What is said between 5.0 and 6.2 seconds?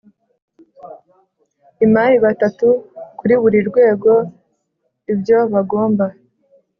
Ibyo bagomba